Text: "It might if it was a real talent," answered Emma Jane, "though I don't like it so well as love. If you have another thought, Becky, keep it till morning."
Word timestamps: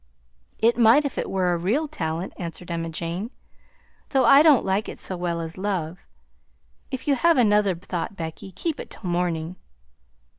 "It 0.57 0.79
might 0.79 1.05
if 1.05 1.19
it 1.19 1.29
was 1.29 1.43
a 1.43 1.57
real 1.57 1.87
talent," 1.87 2.33
answered 2.35 2.71
Emma 2.71 2.89
Jane, 2.89 3.29
"though 4.09 4.25
I 4.25 4.41
don't 4.41 4.65
like 4.65 4.89
it 4.89 4.97
so 4.97 5.15
well 5.15 5.39
as 5.39 5.59
love. 5.59 6.07
If 6.89 7.07
you 7.07 7.13
have 7.13 7.37
another 7.37 7.75
thought, 7.75 8.15
Becky, 8.15 8.49
keep 8.51 8.79
it 8.79 8.89
till 8.89 9.05
morning." 9.07 9.57